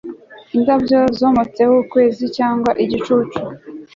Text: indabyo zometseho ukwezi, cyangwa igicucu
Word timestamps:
indabyo 0.55 0.99
zometseho 1.19 1.73
ukwezi, 1.83 2.23
cyangwa 2.37 2.69
igicucu 2.83 3.39